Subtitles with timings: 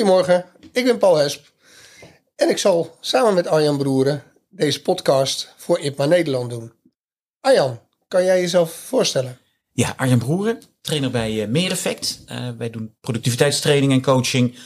[0.00, 1.52] Goedemorgen, ik ben Paul Hesp
[2.36, 6.72] en ik zal samen met Arjan Broeren deze podcast voor IPMA Nederland doen.
[7.40, 9.38] Arjan, kan jij jezelf voorstellen?
[9.72, 12.22] Ja, Arjan Broeren, trainer bij uh, Meer Effect.
[12.26, 14.58] Uh, wij doen productiviteitstraining en coaching.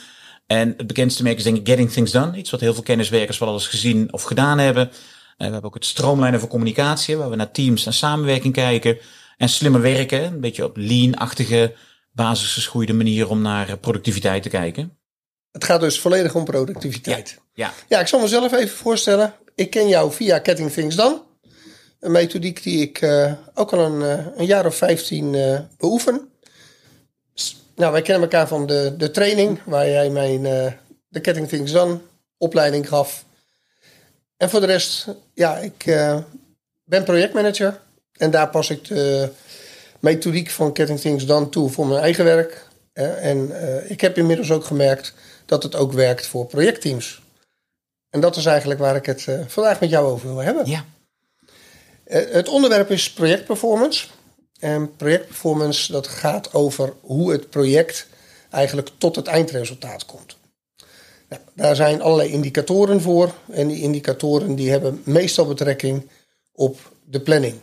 [0.45, 2.37] En het bekendste merk is denk ik Getting Things Done.
[2.37, 4.87] Iets wat heel veel kenniswerkers wel eens gezien of gedaan hebben.
[4.87, 4.93] Uh,
[5.37, 8.97] we hebben ook het stroomlijnen voor communicatie, waar we naar teams en samenwerking kijken.
[9.37, 11.75] En slimmer werken, een beetje op lean-achtige,
[12.11, 15.03] basisgeschoeide manier om naar productiviteit te kijken.
[15.55, 17.39] Het gaat dus volledig om productiviteit.
[17.53, 17.73] Ja.
[17.87, 19.33] Ja, ik zal mezelf even voorstellen.
[19.55, 21.21] Ik ken jou via Getting Things Done.
[21.99, 26.29] Een methodiek die ik uh, ook al een, uh, een, jaar of 15 uh, beoefen.
[27.75, 30.41] Nou, wij kennen elkaar van de, de training, waar jij mijn
[31.07, 31.99] de Getting Things Done
[32.37, 33.25] opleiding gaf.
[34.37, 35.83] En voor de rest, ja, ik
[36.83, 37.79] ben projectmanager.
[38.17, 39.29] En daar pas ik de
[39.99, 42.67] methodiek van Getting Things Done toe voor mijn eigen werk.
[42.93, 43.51] en
[43.89, 45.13] ik heb inmiddels ook gemerkt
[45.45, 47.21] dat het ook werkt voor projectteams.
[48.09, 50.65] En dat is eigenlijk waar ik het vandaag met jou over wil hebben.
[50.65, 50.85] Ja.
[52.03, 54.07] Het onderwerp is projectperformance.
[54.59, 58.07] En projectperformance dat gaat over hoe het project
[58.49, 60.37] eigenlijk tot het eindresultaat komt.
[61.29, 63.33] Nou, daar zijn allerlei indicatoren voor.
[63.51, 66.09] En die indicatoren die hebben meestal betrekking
[66.51, 67.59] op de planning.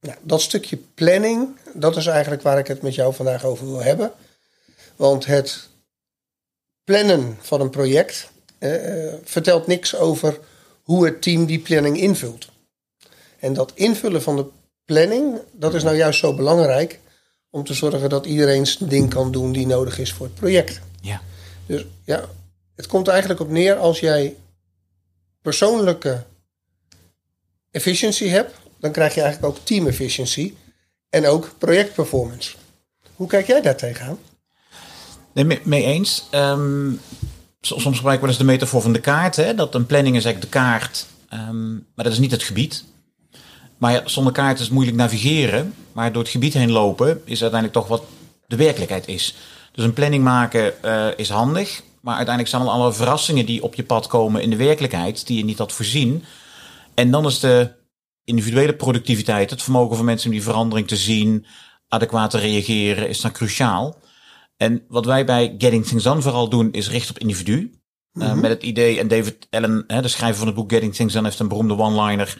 [0.00, 3.82] Nou, dat stukje planning, dat is eigenlijk waar ik het met jou vandaag over wil
[3.82, 4.12] hebben.
[4.96, 5.68] Want het
[6.90, 10.38] plannen van een project eh, vertelt niks over
[10.82, 12.48] hoe het team die planning invult.
[13.38, 14.46] En dat invullen van de
[14.84, 17.00] planning, dat is nou juist zo belangrijk
[17.50, 20.80] om te zorgen dat iedereen zijn ding kan doen die nodig is voor het project.
[21.00, 21.20] Ja.
[21.66, 22.28] Dus ja,
[22.76, 24.36] het komt eigenlijk op neer als jij
[25.42, 26.24] persoonlijke
[27.70, 30.54] efficiency hebt, dan krijg je eigenlijk ook team efficiency
[31.08, 32.56] en ook projectperformance.
[33.16, 34.18] Hoe kijk jij daar tegenaan?
[35.32, 36.28] Nee, mee, eens.
[36.34, 37.00] Um,
[37.60, 39.36] soms gebruik ik wel eens de metafoor van de kaart.
[39.36, 39.54] Hè?
[39.54, 42.84] Dat een planning is eigenlijk de kaart, um, maar dat is niet het gebied.
[43.78, 45.74] Maar ja, zonder kaart is het moeilijk navigeren.
[45.92, 48.02] Maar door het gebied heen lopen is uiteindelijk toch wat
[48.46, 49.34] de werkelijkheid is.
[49.72, 51.82] Dus een planning maken uh, is handig.
[52.00, 55.44] Maar uiteindelijk zijn alle verrassingen die op je pad komen in de werkelijkheid, die je
[55.44, 56.24] niet had voorzien.
[56.94, 57.70] En dan is de
[58.24, 61.46] individuele productiviteit, het vermogen van mensen om die verandering te zien,
[61.88, 63.96] adequaat te reageren, is dan cruciaal.
[64.60, 67.56] En wat wij bij Getting Things Done vooral doen, is richt op individu.
[68.12, 68.36] Mm -hmm.
[68.36, 71.12] uh, met het idee, en David Allen, hè, de schrijver van het boek Getting Things
[71.12, 72.38] Done, heeft een beroemde one-liner.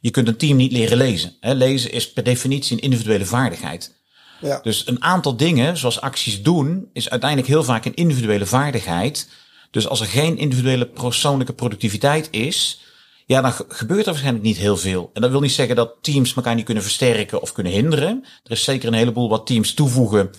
[0.00, 1.36] Je kunt een team niet leren lezen.
[1.40, 1.52] Hè.
[1.52, 3.94] Lezen is per definitie een individuele vaardigheid.
[4.40, 4.60] Ja.
[4.62, 9.28] Dus een aantal dingen, zoals acties doen, is uiteindelijk heel vaak een individuele vaardigheid.
[9.70, 12.80] Dus als er geen individuele persoonlijke productiviteit is,
[13.26, 15.10] ja, dan gebeurt er waarschijnlijk niet heel veel.
[15.12, 18.24] En dat wil niet zeggen dat teams elkaar niet kunnen versterken of kunnen hinderen.
[18.44, 20.30] Er is zeker een heleboel wat teams toevoegen,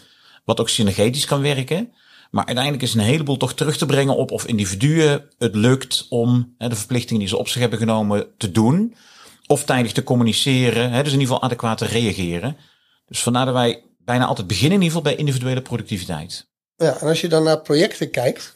[0.49, 1.93] wat ook synergetisch kan werken.
[2.31, 6.55] Maar uiteindelijk is een heleboel toch terug te brengen op of individuen het lukt om
[6.57, 8.95] hè, de verplichtingen die ze op zich hebben genomen te doen.
[9.47, 12.57] Of tijdig te communiceren, hè, dus in ieder geval adequaat te reageren.
[13.07, 16.47] Dus vandaar dat wij bijna altijd beginnen in ieder geval bij individuele productiviteit.
[16.75, 18.55] Ja, en als je dan naar projecten kijkt,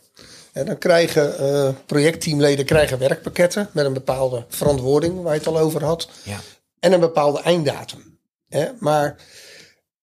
[0.54, 5.84] dan krijgen uh, projectteamleden krijgen werkpakketten met een bepaalde verantwoording, waar je het al over
[5.84, 6.40] had, Ja.
[6.80, 8.20] en een bepaalde einddatum.
[8.50, 8.66] Hè?
[8.80, 9.16] Maar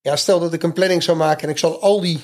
[0.03, 2.21] ja, stel dat ik een planning zou maken en ik zal al die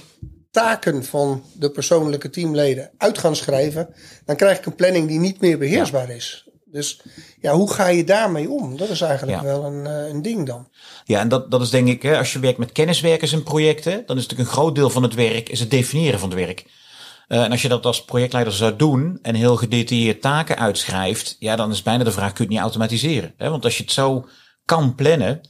[0.50, 3.94] taken van de persoonlijke teamleden uit gaan schrijven,
[4.24, 6.48] dan krijg ik een planning die niet meer beheersbaar is.
[6.64, 7.00] Dus
[7.40, 8.76] ja, hoe ga je daarmee om?
[8.76, 9.44] Dat is eigenlijk Ja.
[9.44, 10.68] wel een, eh, een ding dan.
[11.04, 14.02] Ja, en dat, dat is denk ik, hè, als je werkt met kenniswerkers in projecten,
[14.06, 16.64] dan is natuurlijk een groot deel van het werk is het definiëren van het werk.
[17.28, 21.56] Eh, en als je dat als projectleider zou doen en heel gedetailleerd taken uitschrijft, ja,
[21.56, 23.34] dan is bijna de vraag, kun je het niet automatiseren?
[23.36, 23.50] Hè?
[23.50, 24.26] Want als je het zo
[24.64, 25.40] kan plannen,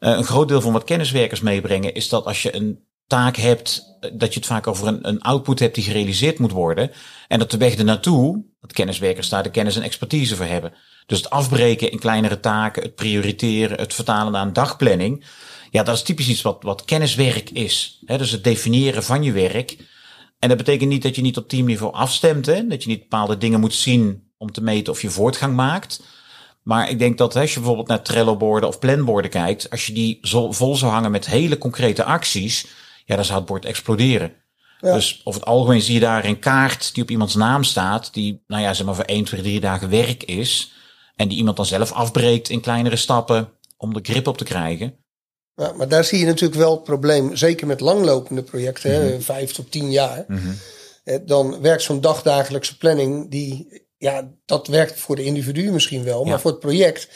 [0.00, 4.10] een groot deel van wat kenniswerkers meebrengen, is dat als je een taak hebt, eh,
[4.14, 6.90] dat je het vaak over een, een output hebt die gerealiseerd moet worden.
[7.28, 10.72] En dat de weg ernaartoe, dat kenniswerkers daar de kennis en expertise voor hebben.
[11.06, 15.24] Dus het afbreken in kleinere taken, het prioriteren, het vertalen naar een dagplanning.
[15.70, 18.02] Ja, dat is typisch iets wat, wat kenniswerk is.
[18.06, 19.76] Dus het definiëren van je werk.
[20.38, 22.46] En dat betekent niet dat je niet op teamniveau afstemt.
[22.46, 22.66] Hè?
[22.66, 26.02] Dat je niet bepaalde dingen moet zien om te meten of je voortgang maakt.
[26.62, 30.18] Maar ik denk dat als je bijvoorbeeld naar Trello-borden of planborden kijkt, als je die
[30.22, 32.66] zo, vol zou hangen met hele concrete acties,
[33.04, 34.32] ja, dan zou het bord exploderen.
[34.80, 34.94] Ja.
[34.94, 38.42] Dus over het algemeen zie je daar een kaart die op iemands naam staat, die,
[38.46, 40.72] nou ja, zeg maar voor 1, 2, 3 dagen werk is.
[41.16, 44.94] En die iemand dan zelf afbreekt in kleinere stappen om de grip op te krijgen.
[45.54, 49.52] Ja, maar daar zie je natuurlijk wel het probleem, zeker met langlopende projecten, hè, vijf
[49.52, 50.26] tot tien jaar.
[51.04, 56.22] Eh, Dan werkt zo'n dagdagelijkse planning, die, ja, dat werkt voor de individu misschien wel,
[56.22, 56.38] maar Ja.
[56.40, 57.08] voor het project,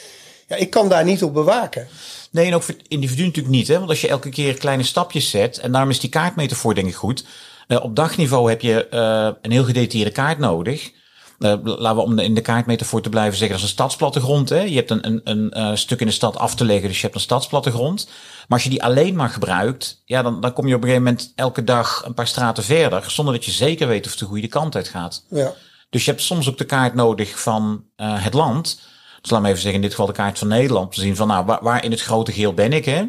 [0.47, 1.87] ja, ik kan daar niet op bewaken.
[2.31, 3.67] Nee, en ook voor het individu natuurlijk niet.
[3.67, 3.77] Hè?
[3.77, 6.95] Want als je elke keer kleine stapjes zet, en daarom is die kaartmetafoor denk ik
[6.95, 7.25] goed.
[7.67, 10.91] Uh, op dagniveau heb je uh, een heel gedetailleerde kaart nodig.
[11.39, 14.49] Uh, laten we om in de kaartmetafoor te blijven zeggen, dat is een stadsplattegrond.
[14.49, 14.61] Hè?
[14.61, 17.03] Je hebt een, een, een uh, stuk in de stad af te leggen, dus je
[17.03, 18.05] hebt een stadsplattegrond.
[18.05, 21.07] Maar als je die alleen maar gebruikt, ja, dan, dan kom je op een gegeven
[21.07, 24.25] moment elke dag een paar straten verder, zonder dat je zeker weet of het de
[24.25, 25.25] goede kant uit gaat.
[25.29, 25.53] Ja.
[25.95, 28.79] Dus je hebt soms ook de kaart nodig van uh, het land.
[29.21, 30.91] Dus laat me even zeggen, in dit geval de kaart van Nederland.
[30.91, 33.01] Te zien van, nou, waar, waar in het grote geheel ben ik, hè?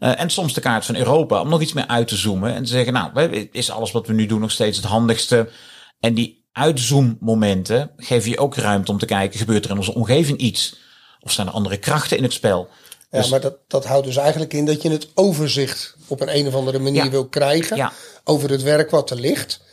[0.00, 2.62] Uh, en soms de kaart van Europa, om nog iets meer uit te zoomen en
[2.64, 5.50] te zeggen, nou, is alles wat we nu doen nog steeds het handigste?
[6.00, 10.38] En die uitzoommomenten geven je ook ruimte om te kijken, gebeurt er in onze omgeving
[10.38, 10.76] iets?
[11.20, 12.68] Of zijn er andere krachten in het spel?
[13.10, 16.36] Ja, dus, maar dat, dat houdt dus eigenlijk in dat je het overzicht op een,
[16.36, 17.10] een of andere manier Ja.
[17.10, 17.92] wil krijgen Ja.
[18.24, 19.64] over het werk wat er ligt.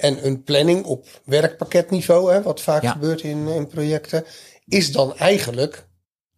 [0.00, 2.92] En een planning op werkpakketniveau, hè, wat vaak Ja.
[2.92, 4.24] gebeurt in, in projecten,
[4.66, 5.86] is dan eigenlijk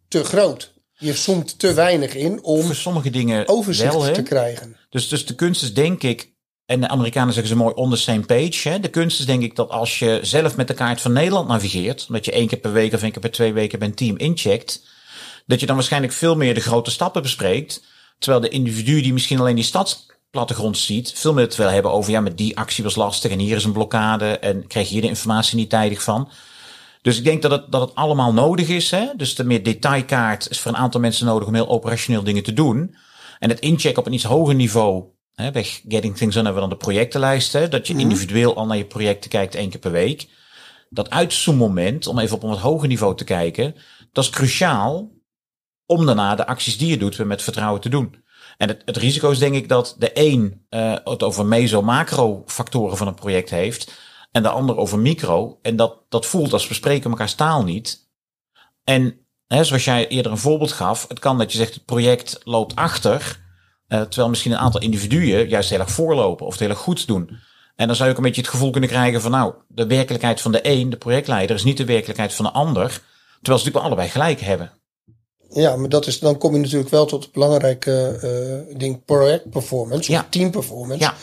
[0.09, 0.73] te groot.
[0.93, 4.77] Je zoomt te weinig in om voor sommige dingen overzicht wel, te krijgen.
[4.91, 6.33] Dus, dus de kunst is denk ik,
[6.67, 8.69] en de Amerikanen zeggen ze mooi on the same page.
[8.69, 8.81] Hè?
[8.81, 12.05] De kunst is denk ik dat als je zelf met de kaart van Nederland navigeert,
[12.09, 14.17] omdat je één keer per week of één keer per twee weken bij een team
[14.17, 14.83] incheckt,
[15.47, 17.83] dat je dan waarschijnlijk veel meer de grote stappen bespreekt.
[18.19, 19.65] Terwijl de individu die misschien alleen die
[20.33, 23.39] stadsplattegrond ziet, veel meer het wil hebben over, ja, met die actie was lastig en
[23.39, 26.31] hier is een blokkade en krijg je hier de informatie niet tijdig van.
[27.03, 28.91] Dus ik denk dat het, dat het allemaal nodig is.
[28.91, 29.07] Hè?
[29.17, 32.53] Dus de meer detailkaart is voor een aantal mensen nodig om heel operationeel dingen te
[32.53, 32.97] doen.
[33.39, 36.69] En het inchecken op een iets hoger niveau, hè, bij Getting Things Done hebben we
[36.69, 37.53] dan de projectenlijst.
[37.53, 37.69] Hè?
[37.69, 40.29] Dat je individueel al naar je projecten kijkt één keer per week.
[40.91, 43.75] Dat uitzoommoment, om even op een wat hoger niveau te kijken,
[44.13, 45.11] dat is cruciaal
[45.87, 48.22] om daarna de acties die je doet weer met vertrouwen te doen.
[48.57, 52.97] En het, het risico is denk ik dat de een uh, het over meso-macro factoren
[52.97, 53.93] van een project heeft
[54.33, 55.59] en de ander over micro.
[55.63, 58.11] En dat, dat voelt als we spreken elkaar taal niet.
[58.85, 62.41] En hè, zoals jij eerder een voorbeeld gaf, het kan dat je zegt het project
[62.45, 63.41] loopt achter,
[63.89, 67.07] uh, terwijl misschien een aantal individuen juist heel erg voorlopen of het heel erg goed
[67.07, 67.39] doen.
[67.77, 70.41] En dan zou je ook een beetje het gevoel kunnen krijgen van nou, de werkelijkheid
[70.41, 72.89] van de een, de projectleider, is niet de werkelijkheid van de ander.
[72.89, 73.03] Terwijl
[73.43, 74.82] ze natuurlijk allebei gelijk hebben.
[75.55, 78.19] Ja, maar dat is, dan kom je natuurlijk wel tot het belangrijke
[78.71, 80.21] uh, ding projectperformance, Ja.
[80.21, 81.03] of teamperformance.
[81.05, 81.15] Ja.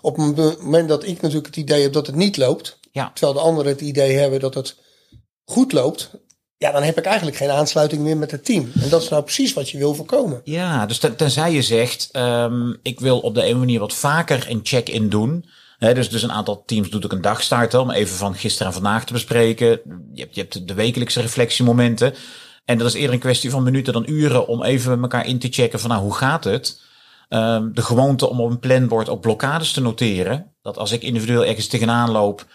[0.00, 3.10] Op het moment dat ik natuurlijk het idee heb dat het niet loopt, Ja.
[3.14, 4.76] terwijl de anderen het idee hebben dat het
[5.44, 6.10] goed loopt,
[6.56, 8.70] ja, dan heb ik eigenlijk geen aansluiting meer met het team.
[8.80, 10.40] En dat is nou precies wat je wil voorkomen.
[10.44, 14.46] Ja, dus ten, tenzij je zegt, um, ik wil op de een manier wat vaker
[14.48, 15.44] een check-in doen.
[15.78, 18.72] He, dus, dus een aantal teams doet ook een dagstart om even van gisteren en
[18.72, 19.66] vandaag te bespreken.
[20.12, 22.14] Je hebt, je hebt de wekelijkse reflectiemomenten.
[22.68, 25.38] En dat is eerder een kwestie van minuten dan uren om even met elkaar in
[25.38, 26.80] te checken van nou, hoe gaat het?
[27.28, 30.52] Um, de gewoonte om op een planbord ook blokkades te noteren.
[30.62, 32.46] Dat als ik individueel ergens tegenaan loop,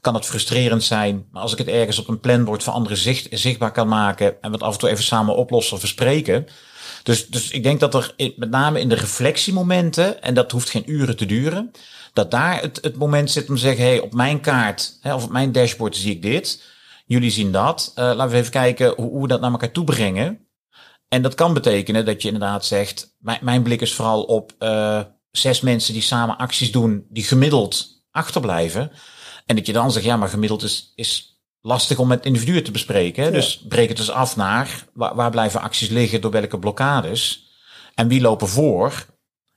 [0.00, 1.26] kan het frustrerend zijn.
[1.30, 4.50] Maar als ik het ergens op een planbord voor anderen zicht, zichtbaar kan maken en
[4.50, 6.46] we het af en toe even samen oplossen of bespreken.
[7.02, 10.90] Dus, dus ik denk dat er met name in de reflectiemomenten, en dat hoeft geen
[10.90, 11.70] uren te duren,
[12.12, 15.24] dat daar het, het moment zit om te zeggen, hey, op mijn kaart hè, of
[15.24, 16.70] op mijn dashboard zie ik dit.
[17.04, 17.92] Jullie zien dat.
[17.94, 20.46] Uh, laten we even kijken hoe, hoe we dat naar elkaar toe brengen.
[21.08, 25.00] En dat kan betekenen dat je inderdaad zegt, mijn, mijn blik is vooral op uh,
[25.30, 28.92] zes mensen die samen acties doen, die gemiddeld achterblijven.
[29.46, 32.70] En dat je dan zegt, ja, maar gemiddeld is, is lastig om met individuen te
[32.70, 33.24] bespreken.
[33.24, 33.30] Ja.
[33.30, 37.50] Dus breek het dus af naar waar, waar blijven acties liggen, door welke blokkades.
[37.94, 39.06] En wie lopen voor?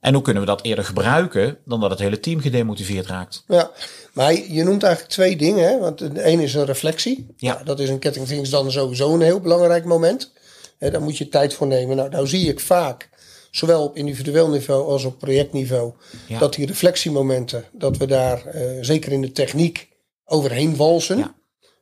[0.05, 3.43] En hoe kunnen we dat eerder gebruiken dan dat het hele team gedemotiveerd raakt?
[3.47, 3.71] Ja,
[4.13, 5.67] maar je noemt eigenlijk twee dingen.
[5.69, 5.79] Hè?
[5.79, 7.27] Want de ene is een reflectie.
[7.37, 7.53] Ja.
[7.53, 10.31] Nou, dat is een Ketting Things dan sowieso een heel belangrijk moment.
[10.77, 11.95] Hè, daar moet je tijd voor nemen.
[11.95, 13.09] Nou, nou zie ik vaak,
[13.51, 15.93] zowel op individueel niveau als op projectniveau,
[16.27, 16.39] Ja.
[16.39, 19.87] dat die reflectiemomenten, dat we daar eh, zeker in de techniek
[20.25, 21.17] overheen walsen.
[21.17, 21.35] Ja.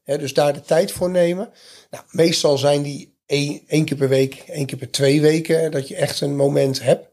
[0.03, 1.49] Hè, dus daar de tijd voor nemen.
[1.91, 5.87] Nou, meestal zijn die één, één keer per week, één keer per twee weken, dat
[5.87, 7.11] je echt een moment hebt.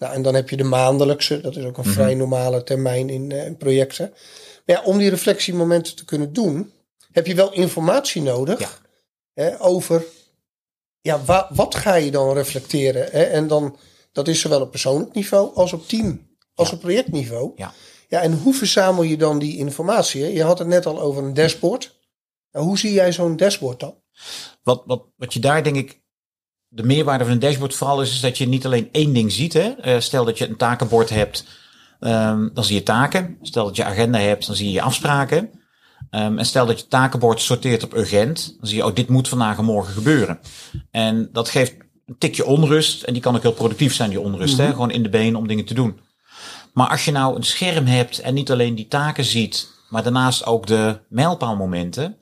[0.00, 1.92] Nou, en dan heb je de maandelijkse, dat is ook een Mhm.
[1.92, 4.10] vrij normale termijn in, eh, in projecten.
[4.66, 6.72] Maar ja, om die reflectiemomenten te kunnen doen,
[7.12, 8.68] heb je wel informatie nodig Ja.
[9.32, 10.04] hè, over
[11.00, 13.08] ja, wa, wat ga je dan reflecteren.
[13.10, 13.22] Hè?
[13.22, 13.76] En dan,
[14.12, 16.74] dat is zowel op persoonlijk niveau als op team, als Ja.
[16.74, 17.52] op projectniveau.
[17.56, 17.72] Ja.
[18.08, 20.22] Ja, en hoe verzamel je dan die informatie?
[20.22, 20.28] Hè?
[20.28, 21.98] Je had het net al over een dashboard.
[22.52, 23.94] Nou, hoe zie jij zo'n dashboard dan?
[24.62, 26.00] Wat, wat, wat je daar denk ik
[26.72, 29.52] de meerwaarde van een dashboard vooral is, is dat je niet alleen één ding ziet.
[29.52, 29.72] Hè?
[29.84, 31.44] Uh, stel dat je een takenbord hebt,
[32.00, 33.38] um, dan zie je taken.
[33.42, 35.50] Stel dat je agenda hebt, dan zie je afspraken.
[36.10, 39.28] Um, en stel dat je takenbord sorteert op urgent, dan zie je, oh, dit moet
[39.28, 40.38] vandaag en morgen gebeuren.
[40.90, 41.74] En dat geeft
[42.06, 43.02] een tikje onrust.
[43.02, 44.56] En die kan ook heel productief zijn, die onrust.
[44.56, 44.70] Hè?
[44.70, 46.00] Gewoon in de benen om dingen te doen.
[46.72, 50.46] Maar als je nou een scherm hebt en niet alleen die taken ziet, maar daarnaast
[50.46, 52.16] ook de mijlpaalmomenten.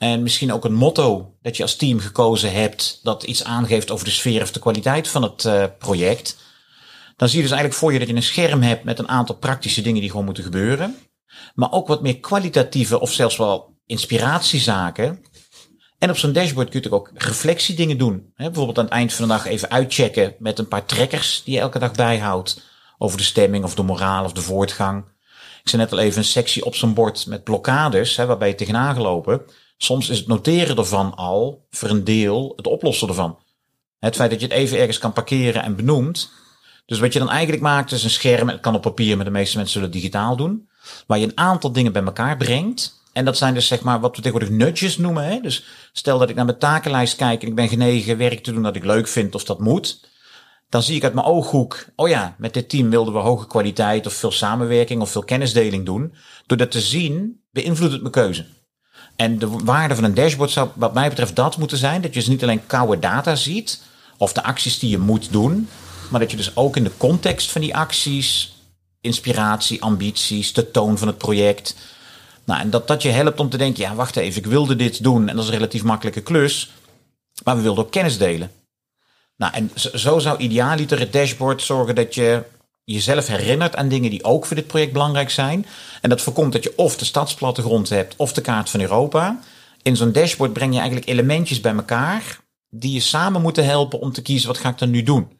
[0.00, 4.04] En misschien ook een motto dat je als team gekozen hebt dat iets aangeeft over
[4.04, 6.36] de sfeer of de kwaliteit van het uh, project.
[7.16, 9.34] Dan zie je dus eigenlijk voor je dat je een scherm hebt met een aantal
[9.34, 10.96] praktische dingen die gewoon moeten gebeuren.
[11.54, 15.24] Maar ook wat meer kwalitatieve of zelfs wel inspiratiezaken.
[15.98, 18.32] En op zo'n dashboard kun je ook reflectiedingen doen.
[18.36, 21.60] bijvoorbeeld aan het eind van de dag even uitchecken met een paar trackers die je
[21.60, 22.62] elke dag bijhoudt.
[22.98, 25.04] Over de stemming of de moraal of de voortgang.
[25.62, 28.94] Ik zei net al even een sectie op zo'n bord met blokkades waarbij je tegenaan
[28.94, 29.42] gelopen.
[29.82, 33.38] Soms is het noteren ervan al voor een deel het oplossen ervan.
[33.98, 36.30] Het feit dat je het even ergens kan parkeren en benoemt.
[36.86, 38.48] Dus wat je dan eigenlijk maakt is een scherm.
[38.48, 40.68] Het kan op papier, maar de meeste mensen zullen het digitaal doen.
[41.06, 43.02] Waar je een aantal dingen bij elkaar brengt.
[43.12, 45.24] En dat zijn dus zeg maar wat we tegenwoordig nudges noemen.
[45.24, 45.40] Hè?
[45.40, 48.62] Dus stel dat ik naar mijn takenlijst kijk en ik ben genegen werk te doen
[48.62, 50.08] dat ik leuk vind of dat moet.
[50.68, 54.06] Dan zie ik uit mijn ooghoek, oh ja, met dit team wilden we hoge kwaliteit
[54.06, 56.14] of veel samenwerking of veel kennisdeling doen.
[56.46, 58.46] Door dat te zien, beïnvloedt het mijn keuze.
[59.20, 62.00] En de waarde van een dashboard zou wat mij betreft dat moeten zijn.
[62.00, 63.80] Dat je dus niet alleen koude data ziet
[64.16, 65.68] of de acties die je moet doen.
[66.10, 68.56] Maar dat je dus ook in de context van die acties,
[69.00, 71.74] inspiratie, ambities, de toon van het project.
[72.44, 75.02] Nou, en dat dat je helpt om te denken, ja, wacht even, ik wilde dit
[75.02, 76.72] doen en dat is een relatief makkelijke klus.
[77.44, 78.50] Maar we wilden ook kennis delen.
[79.36, 82.42] Nou, en zo zou idealiter het dashboard zorgen dat je
[82.92, 85.66] jezelf herinnert aan dingen die ook voor dit project belangrijk zijn.
[86.00, 89.40] En dat voorkomt dat je of de stadsplattegrond hebt of de kaart van Europa.
[89.82, 92.38] In zo'n dashboard breng je eigenlijk elementjes bij elkaar
[92.70, 95.38] die je samen moeten helpen om te kiezen wat ga ik dan nu doen.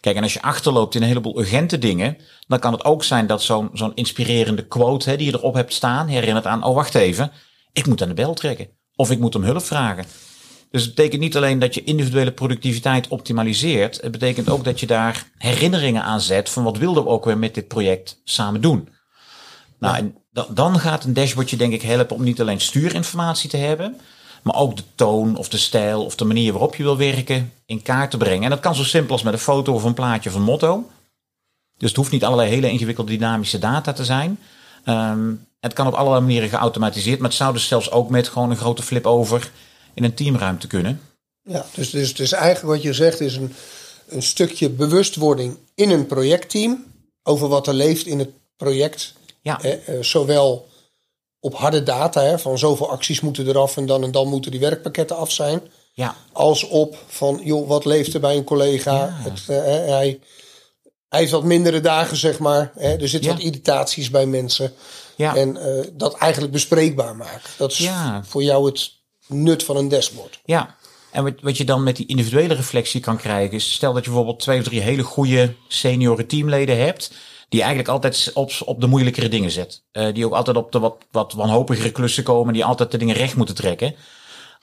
[0.00, 2.16] Kijk, en als je achterloopt in een heleboel urgente dingen,
[2.46, 5.72] dan kan het ook zijn dat zo'n zo'n inspirerende quote hè, die je erop hebt
[5.72, 7.32] staan, herinnert aan, oh wacht even,
[7.72, 8.68] ik moet aan de bel trekken.
[8.94, 10.04] Of ik moet om hulp vragen.
[10.72, 14.00] Dus het betekent niet alleen dat je individuele productiviteit optimaliseert.
[14.00, 17.38] Het betekent ook dat je daar herinneringen aan zet van wat wilden we ook weer
[17.38, 18.88] met dit project samen doen.
[19.78, 20.16] Nou, en
[20.48, 24.00] dan gaat een dashboardje denk ik helpen om niet alleen stuurinformatie te hebben,
[24.42, 27.82] maar ook de toon of de stijl of de manier waarop je wil werken in
[27.82, 28.44] kaart te brengen.
[28.44, 30.90] En dat kan zo simpel als met een foto of een plaatje of een motto.
[31.76, 34.38] Dus het hoeft niet allerlei hele ingewikkelde dynamische data te zijn.
[34.84, 38.50] Um, het kan op allerlei manieren geautomatiseerd, maar het zou dus zelfs ook met gewoon
[38.50, 39.50] een grote flip over
[39.94, 41.00] in een teamruimte kunnen.
[41.42, 43.54] Ja, dus, dus, dus eigenlijk wat je zegt is een,
[44.08, 46.84] een stukje bewustwording in een projectteam
[47.22, 49.14] over wat er leeft in het project.
[49.40, 49.62] Ja.
[49.62, 50.68] Eh, zowel
[51.40, 54.60] op harde data, hè, van zoveel acties moeten eraf en dan en dan moeten die
[54.60, 55.60] werkpakketten af zijn.
[55.92, 56.16] Ja.
[56.32, 59.08] Als op van, joh, wat leeft er bij een collega?
[59.10, 60.20] Het, uh, hij,
[61.08, 62.72] hij heeft wat mindere dagen, zeg maar.
[62.76, 64.72] Hè, er zitten wat irritaties bij mensen.
[65.16, 65.36] Ja.
[65.36, 67.50] En uh, dat eigenlijk bespreekbaar maken.
[67.56, 67.90] Dat is
[68.22, 68.92] voor jou het
[69.32, 70.40] nut van een dashboard.
[70.44, 70.76] Ja,
[71.12, 74.10] en wat, wat je dan met die individuele reflectie kan krijgen, is stel dat je
[74.10, 77.12] bijvoorbeeld twee of drie hele goede senioren teamleden hebt,
[77.48, 79.82] die eigenlijk altijd op, op de moeilijkere dingen zet.
[79.92, 83.16] Uh, die ook altijd op de wat, wat wanhopigere klussen komen, die altijd de dingen
[83.16, 83.94] recht moeten trekken.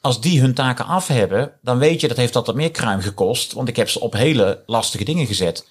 [0.02, 3.54] Als die hun taken af hebben, dan weet je dat heeft altijd meer kruim gekost,
[3.54, 5.68] want ik heb ze op hele lastige dingen gezet.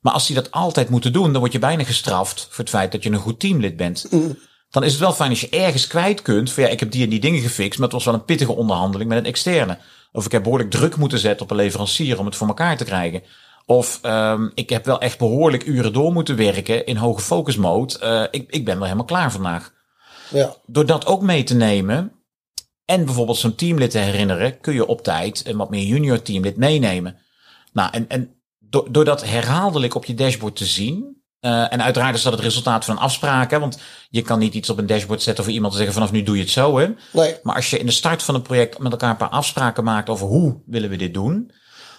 [0.00, 2.92] Maar als die dat altijd moeten doen, dan word je bijna gestraft voor het feit
[2.92, 4.06] dat je een goed teamlid bent.
[4.10, 4.36] Mm
[4.74, 6.52] dan is het wel fijn als je ergens kwijt kunt.
[6.52, 8.52] Van ja, ik heb die en die dingen gefixt, maar het was wel een pittige
[8.52, 9.78] onderhandeling met een externe.
[10.12, 12.84] Of ik heb behoorlijk druk moeten zetten op een leverancier om het voor elkaar te
[12.84, 13.22] krijgen.
[13.66, 17.94] Of um, ik heb wel echt behoorlijk uren door moeten werken in hoge focus mode.
[18.02, 19.72] Uh, ik, ik ben wel helemaal klaar vandaag.
[20.30, 20.56] Ja.
[20.66, 22.12] Door dat ook mee te nemen
[22.84, 26.56] en bijvoorbeeld zo'n teamlid te herinneren, kun je op tijd een wat meer junior teamlid
[26.56, 27.16] meenemen.
[27.72, 28.34] Nou, en, en
[28.90, 32.84] door dat herhaaldelijk op je dashboard te zien, uh, en uiteraard is dat het resultaat
[32.84, 33.50] van een afspraak.
[33.50, 33.58] Hè?
[33.58, 33.78] Want
[34.10, 36.36] je kan niet iets op een dashboard zetten voor iemand te zeggen vanaf nu doe
[36.36, 36.78] je het zo.
[36.78, 36.86] Hè?
[37.12, 37.36] Nee.
[37.42, 40.08] Maar als je in de start van een project met elkaar een paar afspraken maakt
[40.08, 41.50] over hoe willen we dit doen.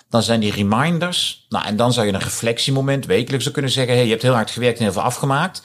[0.10, 1.46] Dan zijn die reminders.
[1.50, 3.94] Nou, en dan zou je een reflectiemoment wekelijks kunnen zeggen.
[3.94, 5.64] Hey, je hebt heel hard gewerkt en heel veel afgemaakt.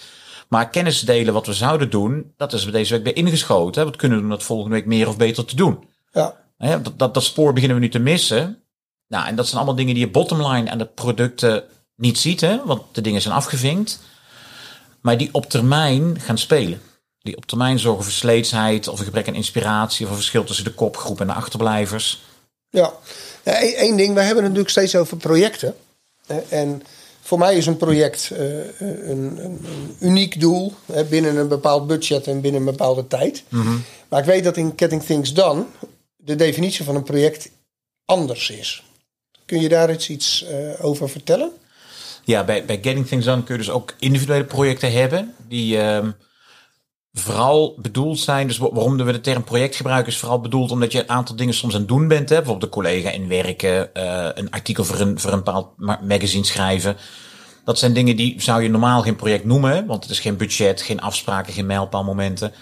[0.48, 3.84] Maar kennis delen wat we zouden doen, dat is we deze week bij ingeschoten.
[3.84, 5.84] Wat kunnen we doen dat volgende week meer of beter te doen?
[6.12, 6.34] Ja.
[6.58, 8.62] Dat, dat, dat spoor beginnen we nu te missen.
[9.08, 11.64] Nou, en dat zijn allemaal dingen die je bottomline aan de producten
[12.00, 14.00] niet ziet, hè, want de dingen zijn afgevinkt.
[15.00, 16.80] Maar die op termijn gaan spelen.
[17.22, 20.64] Die op termijn zorgen voor sleetsheid of een gebrek aan inspiratie of een verschil tussen
[20.64, 22.22] de kopgroep en de achterblijvers.
[22.70, 22.92] Ja,
[23.44, 25.74] ja één ding, we hebben het natuurlijk steeds over projecten.
[26.48, 26.82] En
[27.20, 28.38] voor mij is een project uh,
[28.78, 29.66] een, een,
[30.00, 33.42] uniek doel hè, binnen een bepaald budget en binnen een bepaalde tijd.
[33.48, 35.64] Mm Maar ik weet dat in Getting Things Done
[36.16, 37.50] de definitie van een project
[38.04, 38.84] anders is.
[39.44, 41.52] Kun je daar iets, iets uh, over vertellen?
[42.24, 46.14] Ja, bij, bij Getting Things Done kun je dus ook individuele projecten hebben die um,
[47.12, 48.46] vooral bedoeld zijn.
[48.46, 51.54] Dus waarom we de term project gebruiken is vooral bedoeld omdat je een aantal dingen
[51.54, 52.28] soms aan het doen bent.
[52.28, 52.36] Hè?
[52.36, 55.68] Bijvoorbeeld de collega in werken, uh, een artikel voor een, voor een bepaald
[56.02, 56.96] magazine schrijven.
[57.64, 60.82] Dat zijn dingen die zou je normaal geen project noemen, want het is geen budget,
[60.82, 62.52] geen afspraken, geen mijlpaalmomenten.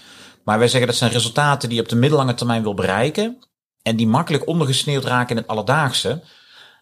[0.44, 3.38] Maar wij zeggen dat zijn resultaten die je op de middellange termijn wil bereiken
[3.82, 6.22] en die makkelijk ondergesneeuwd raken in het alledaagse.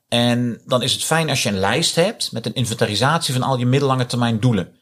[0.09, 3.59] En dan is het fijn als je een lijst hebt met een inventarisatie van al
[3.59, 4.75] je middellange termijn doelen.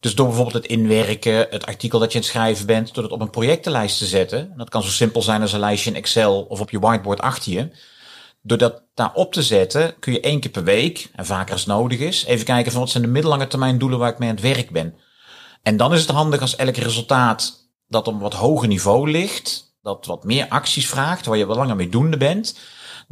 [0.00, 3.12] Dus door bijvoorbeeld het inwerken, het artikel dat je aan het schrijven bent, door het
[3.12, 4.52] op een projectenlijst te zetten.
[4.56, 7.52] Dat kan zo simpel zijn als een lijstje in Excel of op je whiteboard achter
[7.52, 7.70] je.
[8.42, 11.66] Door dat daar op te zetten, kun je één keer per week, en vaker als
[11.66, 14.34] nodig is, even kijken van wat zijn de middellange termijn doelen waar ik mee aan
[14.34, 14.94] het werk ben.
[15.62, 19.76] En dan is het handig als elk resultaat dat op een wat hoger niveau ligt,
[19.82, 22.58] dat wat meer acties vraagt, waar je wat langer mee doende bent,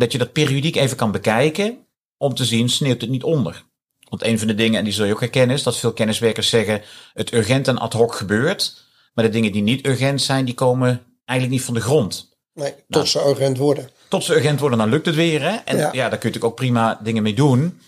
[0.00, 1.78] dat je dat periodiek even kan bekijken
[2.16, 3.64] om te zien, sneeuwt het niet onder.
[4.08, 6.48] Want een van de dingen, en die zul je ook herkennen, is dat veel kenniswerkers
[6.48, 6.82] zeggen,
[7.14, 11.02] het urgent en ad hoc gebeurt, maar de dingen die niet urgent zijn, die komen
[11.24, 12.38] eigenlijk niet van de grond.
[12.54, 13.90] Nee, tot nou, ze urgent worden.
[14.08, 15.42] Tot ze urgent worden, dan lukt het weer.
[15.42, 15.56] Hè?
[15.64, 15.82] En ja.
[15.82, 17.80] ja, daar kun je natuurlijk ook prima dingen mee doen.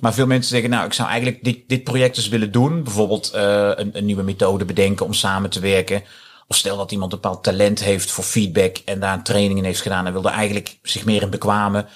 [0.00, 2.82] Maar veel mensen zeggen, nou, ik zou eigenlijk dit, dit project eens willen doen.
[2.82, 6.02] Bijvoorbeeld uh, een, een nieuwe methode bedenken om samen te werken.
[6.50, 9.64] Of stel dat iemand een bepaald talent heeft voor feedback en daar een training in
[9.64, 11.86] heeft gedaan en wilde eigenlijk zich meer in bekwamen.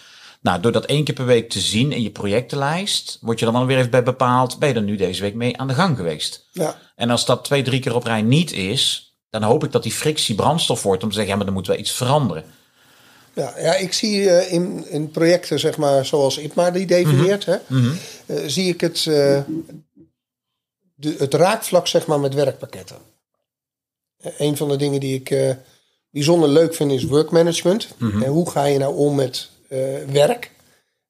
[0.41, 3.55] Nou, door dat één keer per week te zien in je projectenlijst, word je dan
[3.55, 6.49] alweer even bij bepaald, ben je er nu deze week mee aan de gang geweest.
[6.53, 6.79] Ja.
[6.97, 9.93] En als dat twee, drie keer op rij niet is, dan hoop ik dat die
[9.93, 12.45] frictie brandstof wordt om te zeggen, ja, maar dan moeten we iets veranderen.
[13.35, 17.53] Ja, ja ik zie uh, in, in projecten, zeg maar, zoals IPMA die definieert, mm
[17.53, 17.75] -hmm.
[17.75, 18.37] hè, mm -hmm.
[18.37, 19.41] uh, zie ik het, uh,
[20.95, 23.13] de, het raakvlak, zeg maar, met werkpakketten.
[24.39, 25.57] Een van de dingen die ik
[26.11, 27.89] bijzonder leuk vind is workmanagement.
[27.99, 28.23] Mm -hmm.
[28.23, 29.51] En hoe ga je nou om met
[30.13, 30.51] werk?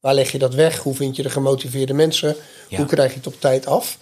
[0.00, 0.78] Waar leg je dat weg?
[0.78, 2.36] Hoe vind je de gemotiveerde mensen?
[2.68, 2.76] Ja.
[2.76, 3.98] Hoe krijg je het op tijd af?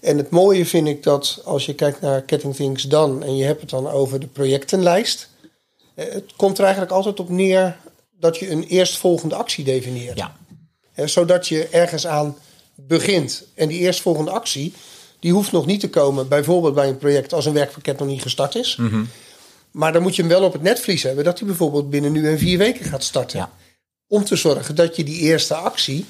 [0.00, 3.44] En het mooie vind ik dat als je kijkt naar Getting Things Done en je
[3.44, 5.28] hebt het dan over de projectenlijst
[5.98, 7.76] eh, het komt er eigenlijk altijd op neer
[8.18, 10.18] dat je een eerstvolgende actie definieert.
[10.18, 10.36] Ja.
[11.06, 12.36] Zodat je ergens aan
[12.74, 13.44] begint.
[13.54, 14.72] En die eerstvolgende actie,
[15.20, 18.22] die hoeft nog niet te komen, bijvoorbeeld bij een project als een werkpakket nog niet
[18.22, 18.76] gestart is.
[18.76, 19.08] Mm -hmm.
[19.70, 22.28] Maar dan moet je hem wel op het netvlies hebben dat hij bijvoorbeeld binnen nu
[22.28, 23.38] en vier weken gaat starten.
[23.38, 23.50] Ja.
[24.06, 26.06] Om te zorgen dat je die eerste actie,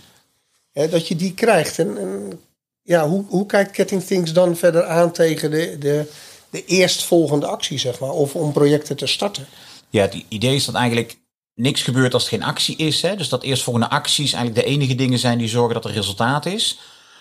[0.72, 1.78] hè, dat je die krijgt.
[1.78, 2.40] En, en,
[2.82, 6.10] ja, hoe, hoe kijkt Getting Things dan verder aan tegen de, de,
[6.50, 9.46] de eerstvolgende actie, zeg maar, of om projecten te starten?
[9.90, 11.16] Ja, het idee is dat eigenlijk
[11.54, 13.02] niks gebeurt als er geen actie is.
[13.02, 13.16] Hè?
[13.16, 16.78] Dus dat eerstvolgende acties eigenlijk de enige dingen zijn die zorgen dat er resultaat is.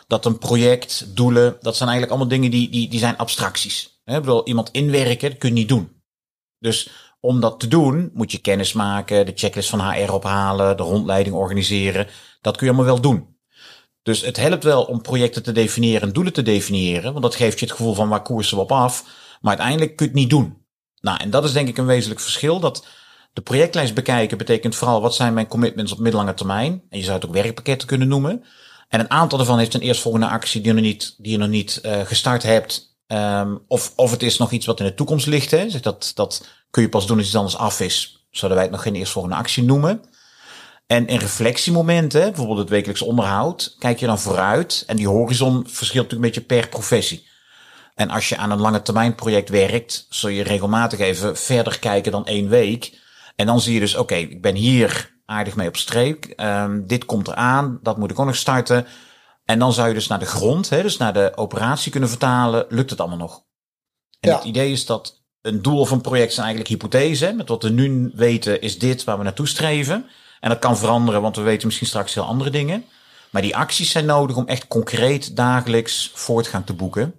[0.07, 4.01] Dat een project, doelen, dat zijn eigenlijk allemaal dingen die, die, die zijn abstracties.
[4.03, 4.15] Hè?
[4.15, 6.01] Ik bedoel, iemand inwerken, dat kun je niet doen.
[6.59, 6.89] Dus
[7.19, 11.35] om dat te doen, moet je kennis maken, de checklist van HR ophalen, de rondleiding
[11.35, 12.07] organiseren.
[12.41, 13.35] Dat kun je allemaal wel doen.
[14.03, 17.59] Dus het helpt wel om projecten te definiëren en doelen te definiëren, want dat geeft
[17.59, 19.03] je het gevoel van waar koersen we op af.
[19.41, 20.65] Maar uiteindelijk kun je het niet doen.
[21.01, 22.59] Nou, en dat is denk ik een wezenlijk verschil.
[22.59, 22.87] Dat
[23.33, 26.83] de projectlijst bekijken betekent vooral wat zijn mijn commitments op middellange termijn.
[26.89, 28.43] En je zou het ook werkpakketten kunnen noemen.
[28.87, 31.47] En een aantal daarvan heeft een eerstvolgende actie die je nog niet, die je nog
[31.47, 32.95] niet uh, gestart hebt.
[33.07, 35.51] Um, of, of het is nog iets wat in de toekomst ligt.
[35.51, 35.69] Hè.
[35.69, 38.25] Zeg dat, dat kun je pas doen als iets anders af is.
[38.31, 40.01] Zouden wij het nog geen eerstvolgende actie noemen.
[40.87, 44.83] En in reflectiemomenten, bijvoorbeeld het wekelijks onderhoud, kijk je dan vooruit.
[44.87, 47.27] En die horizon verschilt natuurlijk een beetje per professie.
[47.95, 52.11] En als je aan een lange termijn project werkt, zul je regelmatig even verder kijken
[52.11, 52.99] dan één week.
[53.35, 56.33] En dan zie je dus, oké, ik ben hier aardig mee op streek.
[56.37, 58.85] Um, dit komt eraan, dat moet ik ook nog starten.
[59.45, 62.65] En dan zou je dus naar de grond, hè, dus naar de operatie kunnen vertalen.
[62.69, 63.43] Lukt het allemaal nog?
[64.19, 64.35] En ja.
[64.35, 67.33] het idee is dat een doel of een project zijn eigenlijk hypothese.
[67.33, 70.05] Met wat we nu weten is dit waar we naartoe streven.
[70.39, 72.85] En dat kan veranderen, want we weten misschien straks heel andere dingen.
[73.29, 77.13] Maar die acties zijn nodig om echt concreet dagelijks voortgang te boeken.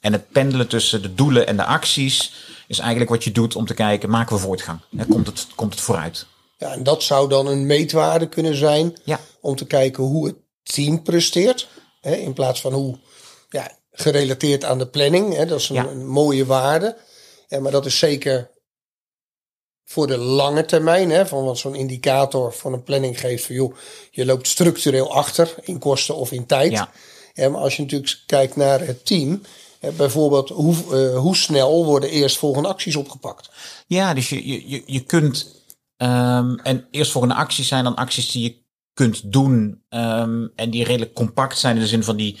[0.00, 2.32] En het pendelen tussen de doelen en de acties
[2.66, 4.80] is eigenlijk wat je doet om te kijken, maken we voortgang?
[5.08, 6.26] Komt het, komt het vooruit?
[6.58, 9.20] Ja, en dat zou dan een meetwaarde kunnen zijn ja.
[9.40, 11.68] om te kijken hoe het team presteert.
[12.00, 12.98] Hè, in plaats van hoe
[13.50, 15.34] ja, gerelateerd aan de planning.
[15.34, 15.86] Hè, dat is een, Ja.
[15.86, 16.96] een mooie waarde.
[17.48, 18.50] Ja, maar dat is zeker
[19.84, 21.10] voor de lange termijn.
[21.10, 23.74] Hè, van wat zo'n indicator van een planning geeft van joh,
[24.10, 26.72] je loopt structureel achter in kosten of in tijd.
[26.72, 26.90] Ja.
[27.34, 29.42] Ja, maar als je natuurlijk kijkt naar het team,
[29.78, 33.50] hè, bijvoorbeeld hoe, eh, hoe snel worden eerstvolgende acties opgepakt?
[33.86, 35.56] Ja, dus je, je, je kunt.
[35.98, 38.62] Ehm en eerstvolgende acties zijn dan acties die je
[38.94, 39.82] kunt doen.
[39.88, 42.40] ehm en die redelijk compact zijn in de zin van die.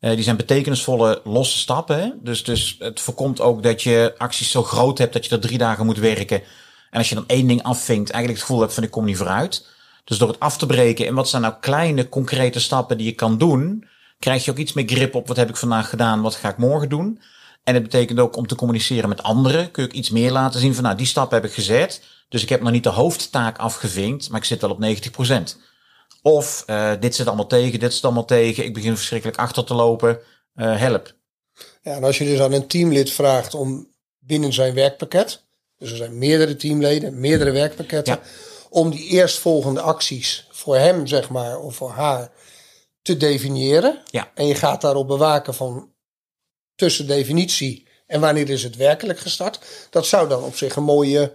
[0.00, 1.98] eh, die zijn betekenisvolle losse stappen.
[2.00, 2.10] Hè?
[2.22, 5.58] Dus, dus het voorkomt ook dat je acties zo groot hebt dat je er drie
[5.58, 6.42] dagen moet werken.
[6.90, 9.16] En als je dan één ding afvinkt, eigenlijk het gevoel hebt van ik kom niet
[9.16, 9.66] vooruit.
[10.04, 13.12] Dus door het af te breken en wat zijn nou kleine concrete stappen die je
[13.12, 13.84] kan doen,
[14.18, 16.56] krijg je ook iets meer grip op wat heb ik vandaag gedaan, wat ga ik
[16.56, 17.20] morgen doen.
[17.64, 20.60] En het betekent ook om te communiceren met anderen, kun je ook iets meer laten
[20.60, 22.02] zien van nou die stap heb ik gezet.
[22.28, 25.56] Dus ik heb nog niet de hoofdtaak afgevinkt, maar ik zit wel op 90%.
[26.22, 29.74] Of uh, dit zit allemaal tegen, dit zit allemaal tegen, ik begin verschrikkelijk achter te
[29.74, 30.18] lopen,
[30.56, 31.14] uh, help.
[31.82, 35.42] Ja, en als je dus aan een teamlid vraagt om binnen zijn werkpakket,
[35.78, 38.28] dus er zijn meerdere teamleden, meerdere werkpakketten, Ja.
[38.70, 42.30] om die eerstvolgende acties voor hem, zeg maar, of voor haar
[43.02, 43.98] te definiëren.
[44.10, 44.30] Ja.
[44.34, 45.91] En je gaat daarop bewaken van
[46.82, 49.60] tussen definitie en wanneer is het werkelijk gestart.
[49.90, 51.34] Dat zou dan op zich een mooie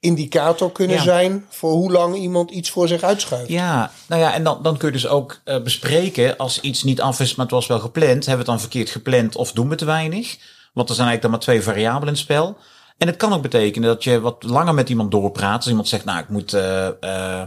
[0.00, 1.02] indicator kunnen Ja.
[1.02, 3.48] zijn voor hoe lang iemand iets voor zich uitschuift.
[3.48, 7.00] Ja, nou ja, en dan, dan kun je dus ook eh, bespreken als iets niet
[7.00, 8.10] af is, maar het was wel gepland.
[8.26, 10.36] Hebben we het dan verkeerd gepland of doen we te weinig?
[10.72, 12.56] Want er zijn eigenlijk dan maar twee variabelen in het spel.
[12.98, 15.56] En het kan ook betekenen dat je wat langer met iemand doorpraat.
[15.56, 16.52] Als iemand zegt, nou, ik moet...
[16.52, 17.42] eh, eh,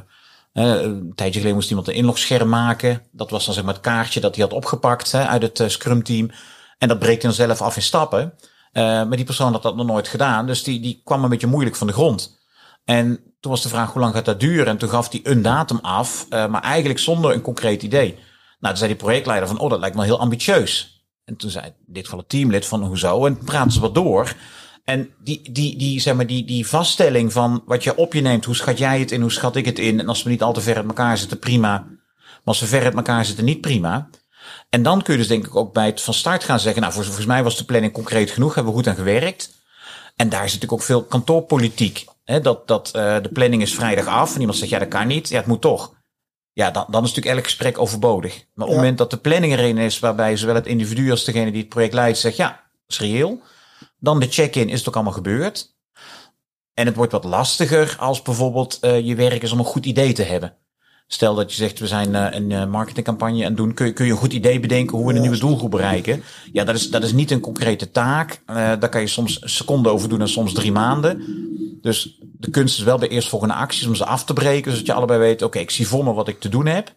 [0.54, 3.02] een tijdje geleden moest iemand een inlogscherm maken.
[3.12, 5.68] Dat was dan zeg maar het kaartje dat hij had opgepakt hè, uit het eh,
[5.68, 6.32] Scrum team.
[6.80, 8.34] En dat breekt dan zelf af in stappen.
[8.72, 10.46] Eh, maar die persoon had dat nog nooit gedaan.
[10.46, 12.38] Dus die, die kwam een beetje moeilijk van de grond.
[12.86, 14.68] En toen was de vraag, hoe lang gaat dat duren?
[14.68, 18.10] En toen gaf hij een datum af, eh, maar eigenlijk zonder een concreet idee.
[18.60, 21.04] Nou, toen zei die projectleider van, oh, dat lijkt me heel ambitieus.
[21.26, 23.26] En toen zei in dit geval het teamlid van, hoezo?
[23.26, 24.34] En praten ze wat door.
[24.84, 28.46] En die, die, die, zeg maar, die, die vaststelling van wat je op je neemt,
[28.46, 30.00] hoe schat jij het in, hoe schat ik het in?
[30.00, 31.70] En als we niet al te ver uit elkaar zitten, prima.
[31.70, 34.10] Maar als we ver uit elkaar zitten, niet prima.
[34.70, 36.94] En dan kun je dus denk ik ook bij het van start gaan zeggen, nou,
[36.94, 39.52] volgens mij was de planning concreet genoeg, hebben we goed aan gewerkt.
[40.16, 42.06] En daar zit natuurlijk ook veel kantoorpolitiek.
[42.24, 45.08] Hè, dat dat eh, de planning is vrijdag af en iemand zegt, ja, dat kan
[45.08, 45.30] niet.
[45.30, 45.94] Ja, het moet toch.
[46.54, 48.34] Ja, dan, dan is natuurlijk elk gesprek overbodig.
[48.34, 48.76] Maar op het Ja.
[48.76, 51.94] moment dat de planning erin is, waarbij zowel het individu als degene die het project
[51.94, 53.42] leidt zegt, ja, dat is reëel.
[54.00, 55.74] Dan de check-in, is het ook allemaal gebeurd?
[56.74, 60.14] En het wordt wat lastiger als bijvoorbeeld eh, je werk is om een goed idee
[60.14, 60.56] te hebben.
[61.12, 63.74] Stel dat je zegt, we zijn eh, een eh, marketingcampagne aan doen.
[63.74, 66.24] Kun je, kun je een goed idee bedenken hoe we een nieuwe doelgroep bereiken?
[66.52, 68.42] Ja, dat is, dat is niet een concrete taak.
[68.46, 71.24] Eh, daar kan je soms een seconde over doen en soms drie maanden.
[71.82, 74.72] Dus de kunst is wel bij eerstvolgende acties om ze af te breken.
[74.72, 76.96] Zodat je allebei weet, oké, ik zie voor me wat ik te doen heb.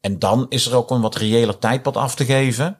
[0.00, 2.78] En dan is er ook een wat reëler tijdpad af te geven.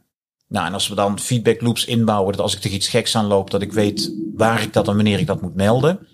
[0.48, 3.50] Nou, en als we dan feedback loops inbouwen, dat als ik tegen iets geks aanloop,
[3.50, 6.06] dat ik weet waar ik dat en wanneer ik dat moet melden.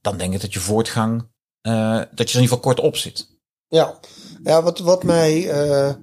[0.00, 1.28] Dan denk ik dat je voortgang,
[1.60, 3.37] dat je er in ieder geval kort op zit.
[3.68, 3.98] Ja,
[4.44, 5.94] ja wat, wat, mij, eh,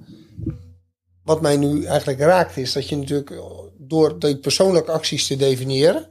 [1.24, 3.40] wat mij nu eigenlijk raakt is dat je natuurlijk eh,
[3.78, 6.10] door die persoonlijke acties te definiëren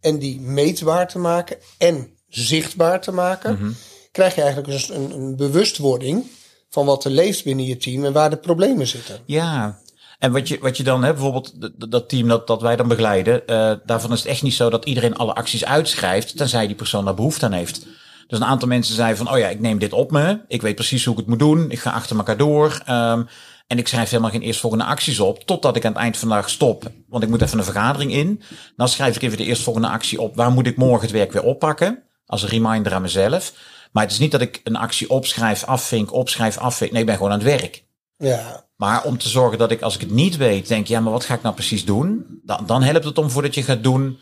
[0.00, 3.76] en die meetbaar te maken en zichtbaar te maken,
[4.12, 6.24] krijg je eigenlijk dus een, een bewustwording
[6.70, 9.18] van wat er leeft binnen je team en waar de problemen zitten.
[9.26, 9.78] Ja,
[10.18, 11.52] en wat je, wat je dan hebt, bijvoorbeeld
[11.90, 14.84] dat team dat, dat wij dan begeleiden, eh, daarvan is het echt niet zo dat
[14.84, 17.86] iedereen alle acties uitschrijft, tenzij die persoon daar behoefte aan heeft.
[18.26, 20.74] Dus een aantal mensen zeiden van, oh ja, ik neem dit op me, ik weet
[20.74, 22.82] precies hoe ik het moet doen, ik ga achter elkaar door.
[22.86, 23.22] ehm,
[23.66, 26.34] en ik schrijf helemaal geen eerstvolgende acties op, totdat ik aan het eind van de
[26.34, 26.90] dag stop.
[27.08, 28.42] Want ik moet even een vergadering in.
[28.76, 30.36] Dan schrijf ik even de eerstvolgende actie op.
[30.36, 32.02] Waar moet ik morgen het werk weer oppakken?
[32.26, 33.52] Als een reminder aan mezelf.
[33.92, 36.90] Maar het is niet dat ik een actie opschrijf, afvink, opschrijf, afvink.
[36.90, 37.84] Nee, ik ben gewoon aan het werk.
[38.16, 41.12] Ja, Maar om te zorgen dat ik, als ik het niet weet, denk, ja, maar
[41.12, 42.40] wat ga ik nou precies doen?
[42.44, 44.18] Dan, dan helpt het om voordat je gaat doen.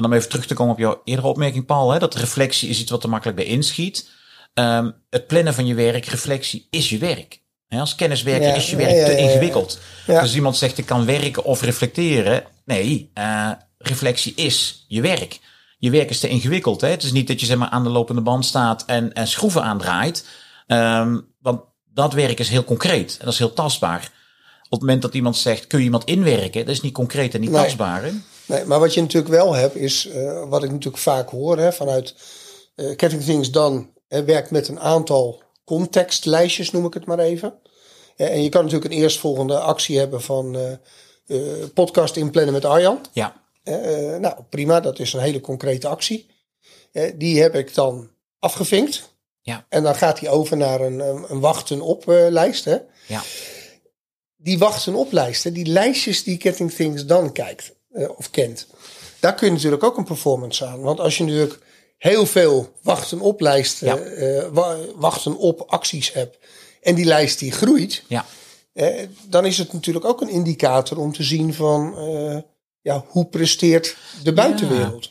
[0.00, 2.80] En om even terug te komen op jouw eerdere opmerking, Paul, hè, dat reflectie is
[2.80, 4.10] iets wat er makkelijk bij inschiet.
[4.54, 7.40] Ehm, het plannen van je werk, reflectie is je werk.
[7.68, 9.78] Als kenniswerker Ja, is je werk ja, te ja, ingewikkeld.
[10.06, 12.42] Dus iemand zegt, ik kan werken of reflecteren.
[12.64, 15.38] Nee, eh, reflectie is je werk.
[15.78, 16.80] Je werk is te ingewikkeld.
[16.80, 16.88] Hè?
[16.88, 19.62] Het is niet dat je zeg maar, aan de lopende band staat en, en schroeven
[19.62, 20.26] aandraait.
[20.66, 21.60] Ehm, want
[21.92, 24.12] dat werk is heel concreet en dat is heel tastbaar.
[24.64, 26.64] Op het moment dat iemand zegt, kun je iemand inwerken?
[26.64, 27.62] Dat is niet concreet en niet Nee.
[27.62, 28.02] tastbaar.
[28.02, 28.10] Hè?
[28.50, 31.72] Nee, maar wat je natuurlijk wel hebt, is eh, wat ik natuurlijk vaak hoor hè,
[31.72, 32.14] vanuit
[32.74, 37.54] eh Getting Things Done, hè, werkt met een aantal contextlijstjes, noem ik het maar even.
[38.16, 40.56] En je kan natuurlijk een eerstvolgende actie hebben van
[41.26, 41.36] eh,
[41.74, 43.06] podcast inplannen met Arjan.
[43.12, 43.38] Ja,
[44.18, 46.30] nou, prima, dat is een hele concrete actie.
[47.16, 49.14] Die heb ik dan afgevinkt.
[49.40, 49.66] Ja.
[49.68, 50.98] En dan gaat hij over naar een,
[51.30, 52.64] een, wachten op lijst.
[52.64, 52.76] Hè.
[53.06, 53.22] ja,
[54.36, 58.66] Die wachten op lijsten, die lijstjes die Getting Things dan kijkt eh, of kent.
[59.20, 60.80] Daar kun je natuurlijk ook een performance aan.
[60.80, 61.58] Want als je natuurlijk
[61.98, 63.96] heel veel wachten op lijsten, Ja.
[63.96, 66.38] eh, wa- wachten op acties hebt.
[66.82, 68.02] En die lijst die groeit.
[68.08, 68.24] ja.
[68.72, 71.94] Eh, dan is het natuurlijk ook een indicator om te zien van
[72.82, 75.10] ja, hoe presteert de buitenwereld.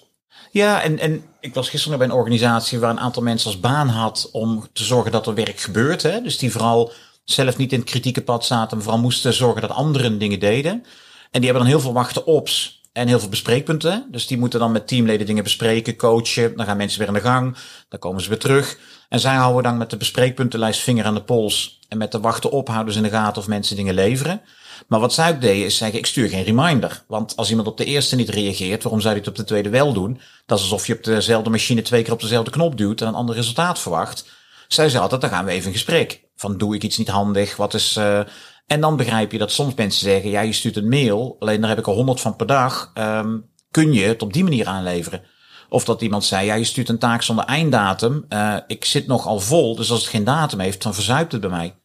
[0.52, 3.88] Ja, en, en ik was gisteren bij een organisatie waar een aantal mensen als baan
[3.88, 6.02] had om te zorgen dat er werk gebeurt.
[6.04, 6.22] Hè?
[6.22, 6.92] Dus die vooral
[7.24, 10.86] zelf niet in het kritieke pad zaten, maar vooral moesten zorgen dat anderen dingen deden.
[11.32, 14.08] En die hebben dan heel veel wachten ops en heel veel bespreekpunten.
[14.12, 16.58] Dus die moeten dan met teamleden dingen bespreken, coachen.
[16.58, 17.56] Dan gaan mensen weer aan de gang,
[17.90, 18.78] dan komen ze weer terug.
[19.10, 21.80] En zij houden dan met de bespreekpuntenlijst vinger aan de pols.
[21.88, 24.42] En met de wachten op houden ze in de gaten of mensen dingen leveren.
[24.88, 27.04] Maar wat zij ook deden is zeggen, ik stuur geen reminder.
[27.08, 29.70] Want als iemand op de eerste niet reageert, waarom zou je het op de tweede
[29.70, 30.22] wel doen?
[30.46, 33.14] Dat is alsof je op dezelfde machine twee keer op dezelfde knop duwt en een
[33.14, 34.26] ander resultaat verwacht.
[34.68, 36.24] Zij zei altijd, dan gaan we even in gesprek.
[36.36, 37.56] Van doe ik iets niet handig?
[37.56, 37.96] Wat is...
[37.96, 38.20] eh
[38.70, 41.70] En dan begrijp je dat soms mensen zeggen, ja je stuurt een mail, alleen daar
[41.70, 42.92] heb ik er honderd van per dag.
[42.94, 43.38] Ehm,
[43.72, 45.22] kun je het op die manier aanleveren?
[45.70, 48.26] Of dat iemand zei, ja, je stuurt een taak zonder einddatum.
[48.30, 51.50] Uh, ik zit nogal vol, dus als het geen datum heeft, dan verzuipt het bij
[51.50, 51.76] mij.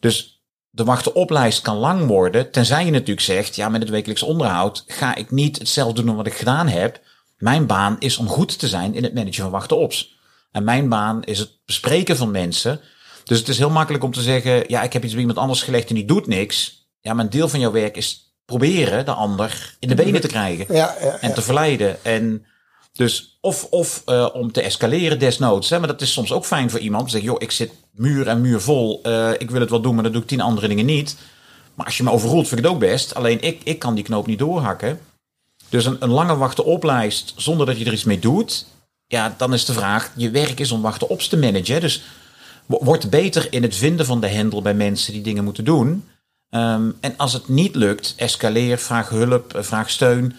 [0.00, 4.84] Dus de wachten kan lang worden, tenzij je natuurlijk zegt, ja, met het wekelijks onderhoud
[4.86, 7.00] ga ik niet hetzelfde doen wat ik gedaan heb.
[7.36, 10.16] Mijn baan is om goed te zijn in het managen van wachtenops.
[10.50, 12.80] En mijn baan is het bespreken van mensen.
[13.24, 15.62] Dus het is heel makkelijk om te zeggen, ja, ik heb iets bij iemand anders
[15.62, 16.86] gelegd en die doet niks.
[17.00, 20.28] Ja, maar een deel van jouw werk is proberen de ander in de benen te
[20.28, 20.74] krijgen.
[20.74, 22.04] Ja, ja, en te verleiden.
[22.04, 22.46] En
[22.92, 25.70] dus of, of uh, om te escaleren desnoods.
[25.70, 27.10] Hè, maar dat is soms ook fijn voor iemand.
[27.10, 29.00] Zeg, joh, ik zit muur en muur vol.
[29.02, 31.16] Uh, ik wil het wel doen, maar dan doe ik tien andere dingen niet.
[31.74, 33.14] Maar als je me overroelt, vind ik het ook best.
[33.14, 35.00] Alleen ik, ik kan die knoop niet doorhakken.
[35.68, 38.66] Dus een, een lange wachten oplijst zonder dat je er iets mee doet.
[39.06, 41.80] Ja, dan is de vraag, je werk is om wachten op te managen.
[41.80, 42.02] Dus
[42.66, 46.08] word beter in het vinden van de hendel bij mensen die dingen moeten doen.
[46.50, 50.36] Um, en als het niet lukt, escaleer, vraag hulp, eh, vraag steun.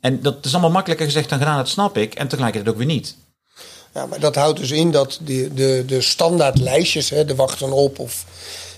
[0.00, 2.14] En dat is allemaal makkelijker gezegd dan gedaan, dat snap ik.
[2.14, 3.16] En tegelijkertijd ook weer niet.
[3.94, 7.72] Ja, maar dat houdt dus in dat de, de, de standaard lijstjes, hè, de wachten
[7.72, 8.26] op of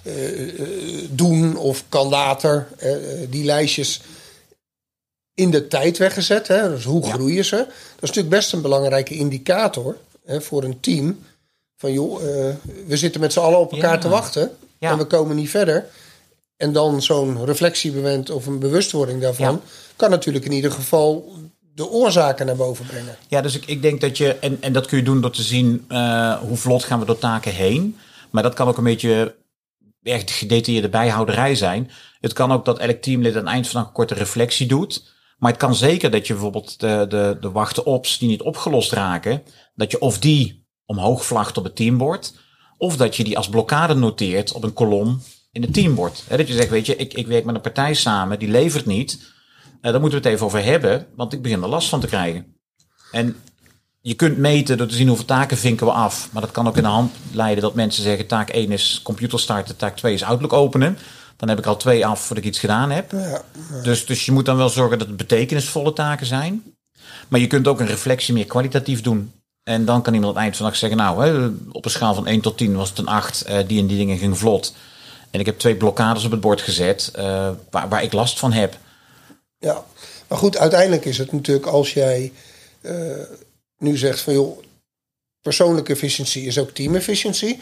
[0.03, 2.97] uh, doen of kan later, uh,
[3.31, 4.01] die lijstjes
[5.35, 6.49] in de tijd weggezet.
[6.49, 7.57] Hè, dus hoe groeien ze?
[7.57, 7.69] Dat
[8.01, 11.19] is natuurlijk best een belangrijke indicator hè, voor een team.
[11.85, 12.21] Van joh,
[12.87, 15.87] we zitten met z'n allen op elkaar te wachten en we komen niet verder.
[16.57, 19.61] En dan zo'n reflectiemoment of een bewustwording daarvan
[19.97, 21.33] kan natuurlijk in ieder geval
[21.75, 23.17] de oorzaken naar boven brengen.
[23.29, 25.43] Ja, dus ik, ik denk dat je, en, en dat kun je doen door te
[25.43, 27.97] zien uh, hoe vlot gaan we door taken heen.
[28.31, 29.35] Maar dat kan ook een beetje
[30.03, 31.91] echt gedetailleerde bijhouderij zijn.
[32.21, 35.13] Het kan ook dat elk teamlid aan het eind van een korte reflectie doet.
[35.39, 39.43] Maar het kan zeker dat je bijvoorbeeld de, de, de wachten-ops die niet opgelost raken,
[39.75, 42.35] dat je of die omhoog vlagt op het teamboard,
[42.79, 46.25] of dat je die als blokkade noteert op een kolom in het teamboard.
[46.29, 49.33] dat je zegt, weet je, ik, ik werk met een partij samen, die levert niet.
[49.83, 52.07] Uh, daar moeten we het even over hebben, want ik begin er last van te
[52.07, 52.47] krijgen.
[53.11, 53.37] En
[54.01, 56.29] je kunt meten door te zien hoeveel taken vinken we af.
[56.33, 59.41] Maar dat kan ook in de hand leiden dat mensen zeggen: taak 1 is computer
[59.41, 60.99] starten, taak 2 is Outlook openen.
[61.37, 63.13] Dan heb ik al twee af voordat ik iets gedaan heb.
[63.13, 63.43] Ja,
[63.83, 66.63] Dus, dus je moet dan wel zorgen dat het betekenisvolle taken zijn.
[67.29, 69.33] Maar je kunt ook een reflectie meer kwalitatief doen.
[69.65, 72.41] En dan kan iemand eind van dag zeggen: Nou, hè, op een schaal van 1
[72.41, 73.45] tot 10 was het een 8.
[73.49, 74.75] Uh, die en die dingen ging vlot.
[75.31, 78.53] En ik heb twee blokkades op het bord gezet uh, waar, waar ik last van
[78.53, 78.79] heb.
[79.59, 79.85] Ja,
[80.29, 82.33] maar goed, uiteindelijk is het natuurlijk als jij
[82.81, 83.23] uh,
[83.79, 84.59] nu zegt van joh,
[85.43, 87.61] persoonlijke efficiëntie is ook team efficiëntie.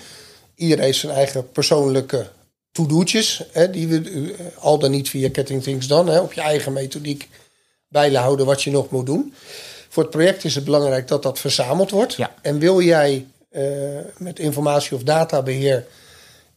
[0.54, 2.30] Iedereen heeft zijn eigen persoonlijke
[2.72, 7.28] to-do'tjes, die we al dan niet via Ketting Things dan, hè, op je eigen methodiek
[7.88, 9.34] bijhouden wat je nog moet doen.
[9.92, 12.14] Voor het project is het belangrijk dat dat verzameld wordt.
[12.14, 12.34] Ja.
[12.42, 13.64] En wil jij uh,
[14.16, 15.86] met informatie of databeheer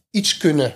[0.09, 0.73] iets kunnen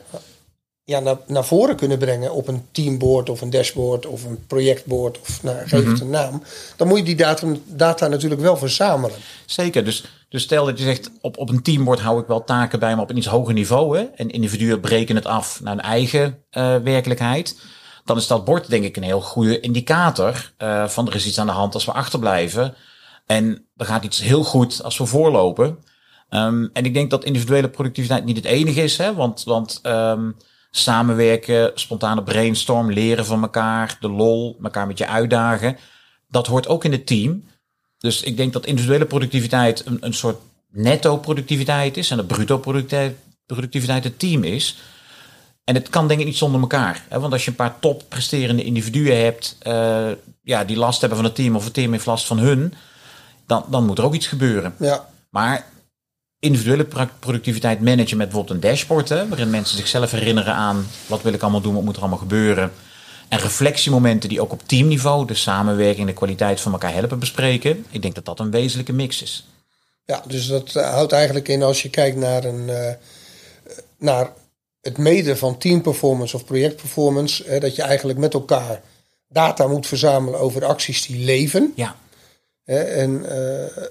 [0.83, 5.19] ja, naar, naar voren kunnen brengen op een teamboard of een dashboard of een projectboard
[5.19, 6.01] of nou, geef het mhm.
[6.01, 6.43] een naam,
[6.75, 9.17] dan moet je die data, data natuurlijk wel verzamelen.
[9.45, 12.79] Zeker, dus, dus stel dat je zegt op, op een teamboard hou ik wel taken
[12.79, 15.81] bij, maar op een iets hoger niveau hè, en individuen breken het af naar een
[15.81, 17.55] eigen uh, werkelijkheid.
[18.09, 21.39] Dan is dat bord denk ik een heel goede indicator uh, van er is iets
[21.39, 22.75] aan de hand als we achterblijven.
[23.25, 25.67] En er gaat iets heel goed als we voorlopen.
[26.29, 30.35] Um, en ik denk dat individuele productiviteit niet het enige is, hè, want, want um,
[30.71, 35.77] samenwerken, spontane brainstorm, leren van elkaar, de lol, elkaar met je uitdagen.
[36.27, 37.43] Dat hoort ook in het team.
[37.97, 40.37] Dus ik denk dat individuele productiviteit een, een soort
[40.71, 44.77] netto productiviteit is en de bruto productiviteit, productiviteit het team is.
[45.69, 47.03] En het kan denk ik niet zonder elkaar.
[47.09, 47.19] Hè?
[47.19, 50.07] Want als je een paar top presterende individuen hebt uh,
[50.43, 52.73] ja, die last hebben van het team of het team heeft last van hun,
[53.47, 54.75] dan, dan moet er ook iets gebeuren.
[54.79, 55.09] Ja.
[55.29, 55.65] Maar
[56.39, 56.87] individuele
[57.19, 61.41] productiviteit managen met bijvoorbeeld een dashboard, hè, waarin mensen zichzelf herinneren aan wat wil ik
[61.41, 62.71] allemaal doen, wat moet er allemaal gebeuren.
[63.27, 67.85] En reflectiemomenten die ook op teamniveau de samenwerking en de kwaliteit van elkaar helpen bespreken.
[67.89, 69.47] Ik denk dat dat een wezenlijke mix is.
[70.05, 72.91] Ja, dus dat eh, houdt eigenlijk in als je kijkt naar, een, uh,
[73.97, 74.29] naar
[74.81, 78.81] het meten van teamperformance of projectperformance, hè, dat je eigenlijk met elkaar
[79.27, 81.73] data moet verzamelen over acties die leven.
[81.75, 81.95] Ja.
[82.65, 83.85] en uh,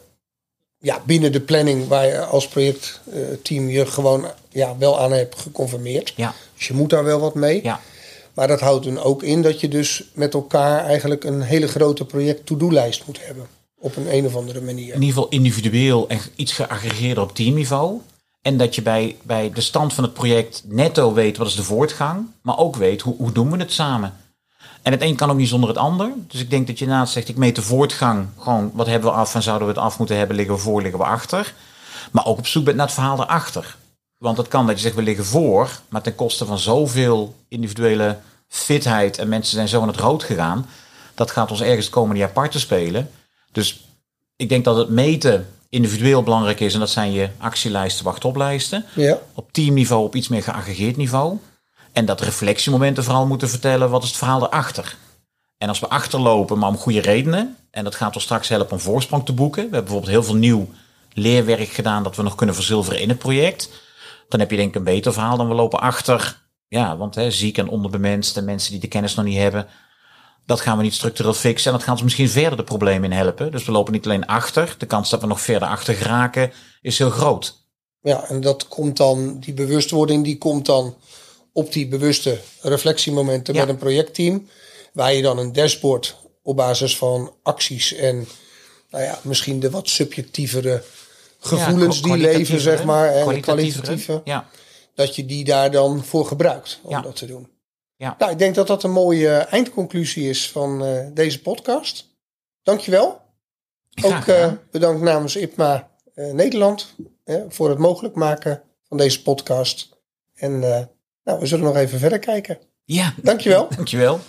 [0.79, 6.13] ja, binnen de planning waar je als projectteam je gewoon ja, wel aan hebt geconfirmeerd.
[6.17, 6.35] Ja.
[6.57, 7.63] Dus je moet daar wel wat mee.
[7.63, 7.81] Ja.
[8.35, 12.05] Maar dat houdt dan ook in dat je dus met elkaar eigenlijk een hele grote
[12.05, 13.47] project to-do-lijst moet hebben.
[13.79, 14.95] Op een een of andere manier.
[14.95, 18.01] In ieder geval individueel en iets geaggregeerd op teamniveau.
[18.49, 21.63] En dat je bij, bij de stand van het project netto weet wat is de
[21.63, 22.27] voortgang.
[22.43, 24.15] Maar ook weet hoe, hoe doen we het samen.
[24.83, 26.13] En het een kan ook niet zonder het ander.
[26.29, 28.27] Dus ik denk dat je naast zegt, ik meet de voortgang.
[28.39, 30.37] Gewoon, wat hebben we af en zouden we het af moeten hebben?
[30.37, 31.55] Liggen we voor, liggen we achter?
[32.13, 33.77] Maar ook op zoek bent naar het verhaal erachter.
[34.19, 35.81] Want het kan dat je zegt, we liggen voor.
[35.89, 39.19] Maar ten koste van zoveel individuele fitheid.
[39.19, 40.67] En mensen zijn zo aan het rood gegaan.
[41.15, 43.11] Dat gaat ons ergens het komende jaar parten spelen.
[43.53, 43.85] Dus
[44.37, 46.75] ik denk dat het meten individueel belangrijk is.
[46.75, 48.85] En dat zijn je actielijsten, wachtoplijsten.
[48.95, 49.19] Ja.
[49.35, 51.39] Op teamniveau, op iets meer geaggregeerd niveau.
[51.93, 54.97] En dat reflectiemomenten vooral moeten vertellen wat is het verhaal erachter.
[55.59, 57.57] En als we achterlopen, maar om goede redenen.
[57.71, 59.57] En dat gaat ons straks helpen om voorsprong te boeken.
[59.57, 60.69] We hebben bijvoorbeeld heel veel nieuw
[61.13, 63.71] leerwerk gedaan dat we nog kunnen verzilveren in het project.
[64.29, 66.41] Dan heb je denk ik een beter verhaal dan we lopen achter.
[66.69, 69.67] Ja, want hè, ziek en onderbemenst en mensen die de kennis nog niet hebben.
[70.49, 71.67] Dat gaan we niet structureel fixen.
[71.71, 73.51] En dat gaat ons misschien verder de problemen in helpen.
[73.51, 74.75] Dus we lopen niet alleen achter.
[74.79, 77.67] De kans dat we nog verder achter geraken is heel groot.
[78.01, 80.97] Ja, en dat komt dan, die bewustwording die komt dan
[81.53, 83.61] op die bewuste reflectiemomenten Ja.
[83.61, 84.49] met een projectteam.
[84.93, 88.29] Waar je dan een dashboard op basis van acties en
[88.91, 90.83] nou ja, misschien de wat subjectievere
[91.41, 93.83] gevoelens Ja, die leven, zeg maar, en de kwalitatievere.
[93.83, 94.49] kwalitatieve, Ja,
[94.95, 97.01] dat je die daar dan voor gebruikt om Ja.
[97.01, 97.49] dat te doen.
[97.99, 98.15] Ja.
[98.19, 102.17] Nou, ik denk dat dat een mooie eindconclusie is van eh, deze podcast.
[102.63, 103.21] Dankjewel.
[104.03, 109.89] Ook eh, bedankt namens IPMA eh, Nederland eh, voor het mogelijk maken van deze podcast.
[110.35, 110.85] En eh,
[111.25, 112.59] nou, we zullen nog even verder kijken.
[112.85, 113.15] ja.
[113.23, 113.69] Dankjewel.
[113.77, 114.21] Dankjewel.